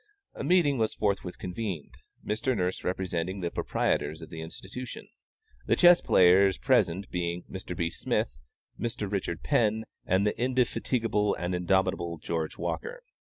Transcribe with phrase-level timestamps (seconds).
[0.33, 1.93] A meeting was forthwith convened,
[2.25, 2.57] Mr.
[2.57, 5.07] Nurse representing the proprietors of the Institution,
[5.67, 7.77] the chess players present being Mr.
[7.77, 7.91] B.
[7.91, 8.35] Smith,
[8.79, 9.07] Mr.
[9.11, 13.03] Richard Penn, and the indefatigable and indomitable George Walker.